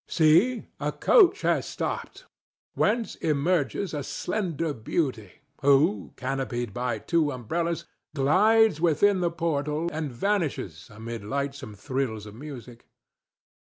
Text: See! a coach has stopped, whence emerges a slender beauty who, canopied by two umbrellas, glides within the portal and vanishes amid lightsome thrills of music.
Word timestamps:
See! 0.07 0.65
a 0.79 0.91
coach 0.91 1.41
has 1.43 1.67
stopped, 1.67 2.25
whence 2.73 3.13
emerges 3.17 3.93
a 3.93 4.01
slender 4.01 4.73
beauty 4.73 5.31
who, 5.61 6.13
canopied 6.15 6.73
by 6.73 6.97
two 6.97 7.29
umbrellas, 7.31 7.85
glides 8.15 8.81
within 8.81 9.19
the 9.19 9.29
portal 9.29 9.91
and 9.93 10.11
vanishes 10.11 10.89
amid 10.91 11.23
lightsome 11.23 11.75
thrills 11.75 12.25
of 12.25 12.33
music. 12.33 12.87